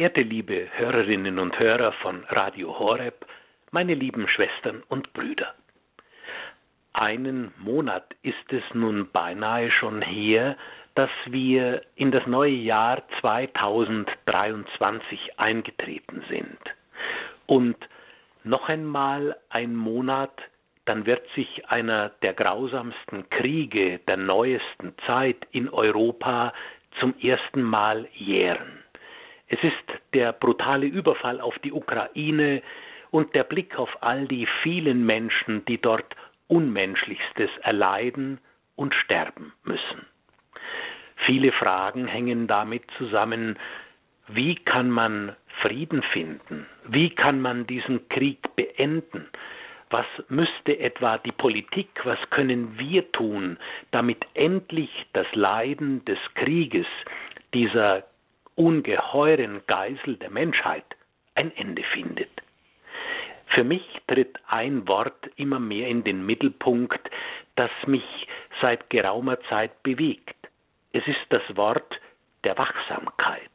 [0.00, 3.26] Verehrte liebe Hörerinnen und Hörer von Radio Horeb,
[3.70, 5.52] meine lieben Schwestern und Brüder.
[6.94, 10.56] Einen Monat ist es nun beinahe schon her,
[10.94, 16.58] dass wir in das neue Jahr 2023 eingetreten sind.
[17.44, 17.76] Und
[18.42, 20.32] noch einmal ein Monat,
[20.86, 26.54] dann wird sich einer der grausamsten Kriege der neuesten Zeit in Europa
[27.00, 28.79] zum ersten Mal jähren.
[29.50, 32.62] Es ist der brutale Überfall auf die Ukraine
[33.10, 36.14] und der Blick auf all die vielen Menschen, die dort
[36.46, 38.38] Unmenschlichstes erleiden
[38.76, 40.06] und sterben müssen.
[41.26, 43.58] Viele Fragen hängen damit zusammen,
[44.28, 46.66] wie kann man Frieden finden?
[46.86, 49.26] Wie kann man diesen Krieg beenden?
[49.90, 53.58] Was müsste etwa die Politik, was können wir tun,
[53.90, 56.86] damit endlich das Leiden des Krieges,
[57.52, 58.04] dieser
[58.54, 60.84] ungeheuren Geisel der Menschheit,
[61.34, 62.30] ein Ende findet?
[63.48, 67.10] Für mich tritt ein Wort immer mehr in den Mittelpunkt,
[67.56, 68.28] das mich
[68.60, 70.36] seit geraumer Zeit bewegt.
[70.92, 72.00] Es ist das Wort
[72.44, 73.50] der Wachsamkeit.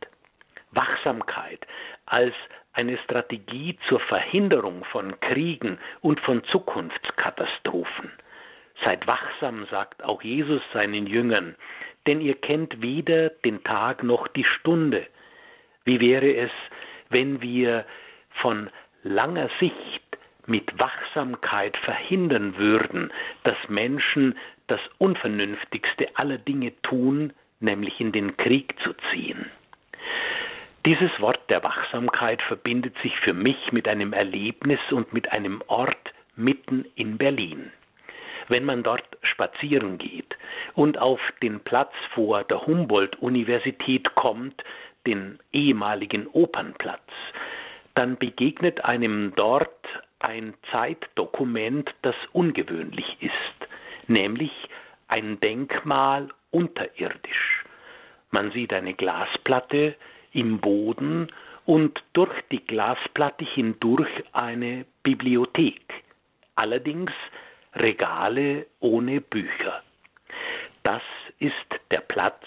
[0.71, 1.65] Wachsamkeit
[2.05, 2.33] als
[2.73, 8.11] eine Strategie zur Verhinderung von Kriegen und von Zukunftskatastrophen.
[8.83, 11.55] Seid wachsam, sagt auch Jesus seinen Jüngern,
[12.07, 15.05] denn ihr kennt weder den Tag noch die Stunde.
[15.83, 16.51] Wie wäre es,
[17.09, 17.85] wenn wir
[18.41, 18.69] von
[19.03, 20.01] langer Sicht
[20.47, 23.11] mit Wachsamkeit verhindern würden,
[23.43, 29.49] dass Menschen das Unvernünftigste aller Dinge tun, nämlich in den Krieg zu ziehen.
[30.85, 36.13] Dieses Wort der Wachsamkeit verbindet sich für mich mit einem Erlebnis und mit einem Ort
[36.35, 37.71] mitten in Berlin.
[38.49, 40.34] Wenn man dort spazieren geht
[40.75, 44.63] und auf den Platz vor der Humboldt-Universität kommt,
[45.07, 47.01] den ehemaligen Opernplatz,
[47.93, 49.69] dann begegnet einem dort
[50.19, 53.69] ein Zeitdokument, das ungewöhnlich ist,
[54.07, 54.51] nämlich
[55.07, 57.63] ein Denkmal unterirdisch.
[58.31, 59.95] Man sieht eine Glasplatte,
[60.33, 61.31] im Boden
[61.65, 65.81] und durch die Glasplatte hindurch eine Bibliothek,
[66.55, 67.11] allerdings
[67.73, 69.74] Regale ohne Bücher.
[70.85, 71.01] Das
[71.39, 71.53] ist
[71.89, 72.45] der Platz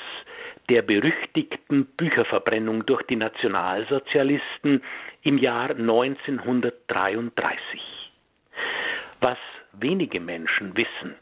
[0.69, 4.81] der berüchtigten Bücherverbrennung durch die Nationalsozialisten
[5.23, 8.13] im Jahr 1933.
[9.21, 9.39] Was
[9.73, 11.17] wenige Menschen wissen,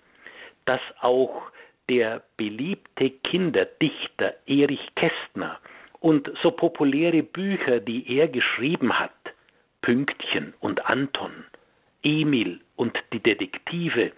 [0.66, 1.50] dass auch
[1.88, 5.58] der beliebte Kinderdichter Erich Kästner
[6.00, 9.14] und so populäre Bücher, die er geschrieben hat,
[9.80, 11.46] Pünktchen und Anton,
[12.02, 14.12] Emil und die Detektive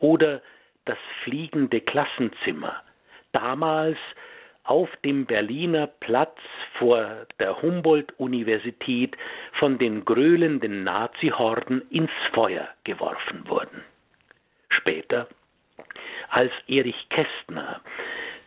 [0.00, 0.42] oder
[0.84, 2.82] das fliegende Klassenzimmer,
[3.32, 3.98] damals
[4.64, 6.38] auf dem Berliner Platz
[6.78, 9.16] vor der Humboldt-Universität
[9.58, 13.82] von den gröhlenden Nazihorden ins Feuer geworfen wurden.
[14.68, 15.28] Später,
[16.28, 17.80] als Erich Kästner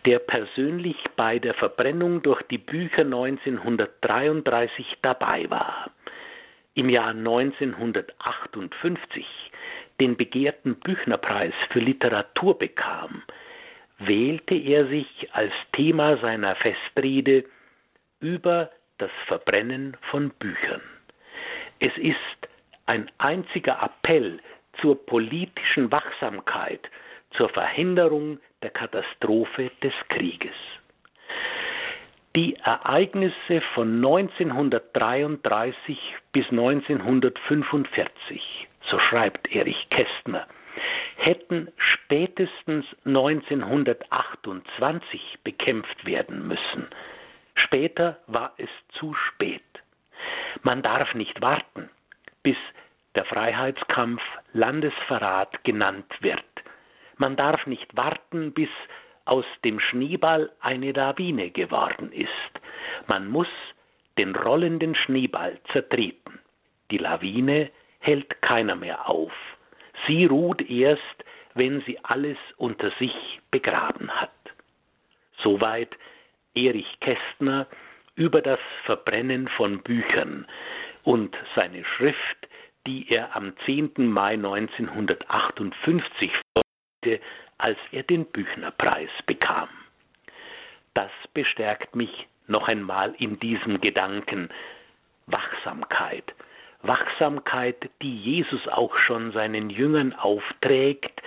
[0.06, 5.90] der persönlich bei der Verbrennung durch die Bücher 1933 dabei war,
[6.76, 9.26] im Jahr 1958
[10.00, 13.24] den begehrten Büchnerpreis für Literatur bekam,
[14.00, 17.46] wählte er sich als Thema seiner Festrede
[18.20, 20.82] über das Verbrennen von Büchern.
[21.80, 22.50] Es ist
[22.86, 24.40] ein einziger Appell
[24.82, 26.82] zur politischen Wachsamkeit,
[27.32, 30.56] zur Verhinderung der Katastrophe des Krieges.
[32.36, 35.98] Die Ereignisse von 1933
[36.34, 38.42] bis 1945,
[38.90, 40.48] so schreibt Erich Kästner,
[41.18, 46.88] hätten spätestens 1928 bekämpft werden müssen.
[47.56, 48.70] Später war es
[49.00, 49.64] zu spät.
[50.64, 51.90] Man darf nicht warten,
[52.44, 52.58] bis
[53.16, 54.22] der Freiheitskampf
[54.54, 56.44] Landesverrat genannt wird.
[57.18, 58.70] Man darf nicht warten, bis
[59.24, 62.30] aus dem Schneeball eine Lawine geworden ist.
[63.08, 63.48] Man muss
[64.18, 66.40] den rollenden Schneeball zertreten.
[66.92, 67.72] Die Lawine
[68.06, 69.34] hält keiner mehr auf.
[70.06, 71.02] Sie ruht erst,
[71.56, 74.30] wenn sie alles unter sich begraben hat.
[75.42, 75.90] Soweit
[76.54, 77.68] Erich Kästner
[78.16, 80.46] über das Verbrennen von Büchern
[81.04, 82.48] und seine Schrift,
[82.86, 83.94] die er am 10.
[83.98, 86.32] Mai 1958
[87.58, 89.70] als er den Büchnerpreis bekam.
[90.94, 94.50] Das bestärkt mich noch einmal in diesem Gedanken
[95.28, 96.34] Wachsamkeit.
[96.88, 101.22] Wachsamkeit, die Jesus auch schon seinen Jüngern aufträgt,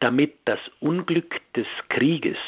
[0.00, 2.38] damit das Unglück des Krieges,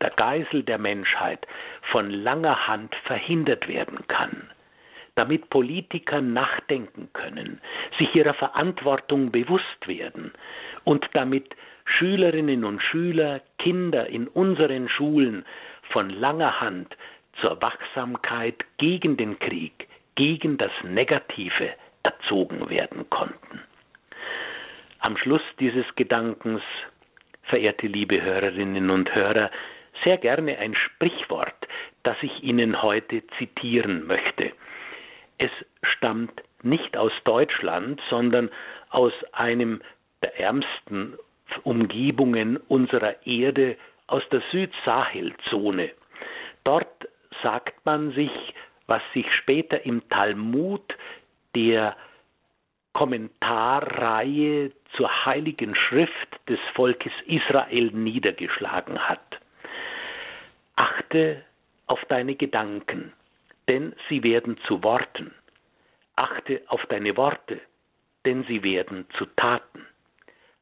[0.00, 1.46] der Geisel der Menschheit,
[1.90, 4.50] von langer Hand verhindert werden kann.
[5.16, 7.60] damit Politiker nachdenken können,
[7.98, 10.30] sich ihrer Verantwortung bewusst werden
[10.84, 11.56] und damit
[11.86, 15.46] Schülerinnen und Schüler, Kinder in unseren Schulen
[15.90, 16.94] von langer Hand
[17.40, 21.72] zur Wachsamkeit gegen den Krieg, gegen das Negative
[22.06, 23.60] erzogen werden konnten.
[25.00, 26.62] Am Schluss dieses Gedankens,
[27.42, 29.50] verehrte liebe Hörerinnen und Hörer,
[30.04, 31.66] sehr gerne ein Sprichwort,
[32.04, 34.52] das ich Ihnen heute zitieren möchte.
[35.38, 35.50] Es
[35.82, 38.50] stammt nicht aus Deutschland, sondern
[38.90, 39.82] aus einem
[40.22, 41.18] der ärmsten
[41.64, 43.76] Umgebungen unserer Erde,
[44.06, 45.90] aus der Südsahelzone.
[46.62, 47.08] Dort
[47.42, 48.30] sagt man sich,
[48.86, 50.96] was sich später im Talmud
[51.56, 51.96] der
[52.92, 59.40] Kommentarreihe zur heiligen Schrift des Volkes Israel niedergeschlagen hat.
[60.76, 61.42] Achte
[61.86, 63.14] auf deine Gedanken,
[63.68, 65.34] denn sie werden zu Worten.
[66.14, 67.58] Achte auf deine Worte,
[68.26, 69.86] denn sie werden zu Taten.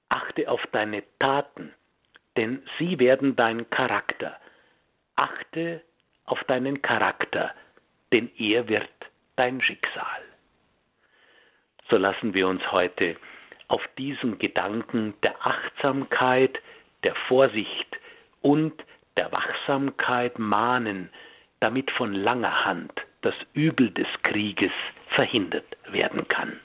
[0.08, 1.72] Achte auf deine Taten,
[2.36, 4.38] denn sie werden dein Charakter.
[5.16, 5.82] Achte
[6.26, 7.52] auf deinen Charakter,
[8.12, 8.90] denn er wird
[9.34, 10.33] dein Schicksal.
[11.94, 13.14] So lassen wir uns heute
[13.68, 16.58] auf diesen Gedanken der Achtsamkeit,
[17.04, 17.86] der Vorsicht
[18.42, 18.72] und
[19.16, 21.08] der Wachsamkeit mahnen,
[21.60, 22.90] damit von langer Hand
[23.22, 24.72] das Übel des Krieges
[25.10, 26.58] verhindert werden kann.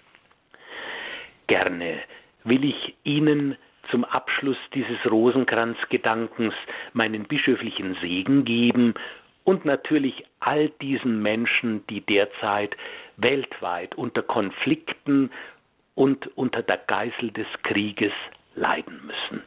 [1.46, 2.00] Gerne
[2.44, 3.56] will ich Ihnen
[3.92, 6.56] zum Abschluss dieses Rosenkranzgedankens
[6.94, 8.96] meinen bischöflichen Segen geben
[9.44, 12.76] und natürlich all diesen Menschen, die derzeit
[13.22, 15.32] weltweit unter Konflikten
[15.96, 18.14] und unter der Geißel des Krieges
[18.56, 19.44] leiden müssen.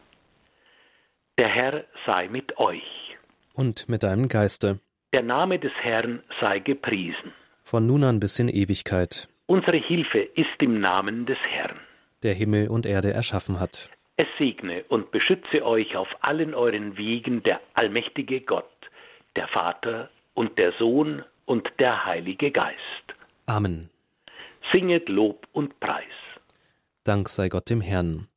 [1.38, 3.16] Der Herr sei mit euch.
[3.54, 4.80] Und mit deinem Geiste.
[5.12, 7.32] Der Name des Herrn sei gepriesen.
[7.62, 9.28] Von nun an bis in Ewigkeit.
[9.46, 11.80] Unsere Hilfe ist im Namen des Herrn.
[12.22, 13.90] Der Himmel und Erde erschaffen hat.
[14.16, 18.70] Es segne und beschütze euch auf allen euren Wegen der allmächtige Gott,
[19.36, 22.78] der Vater und der Sohn und der Heilige Geist.
[23.46, 23.90] Amen.
[24.72, 26.04] Singet Lob und Preis.
[27.04, 28.28] Dank sei Gott dem Herrn.